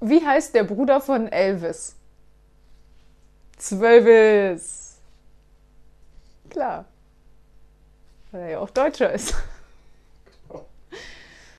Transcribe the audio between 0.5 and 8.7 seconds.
der Bruder von Elvis? Zwölvis. Klar. Weil er ja auch